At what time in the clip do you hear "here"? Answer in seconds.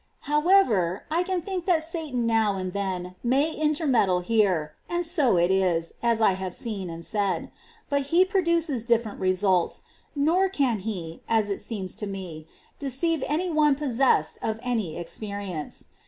4.21-4.73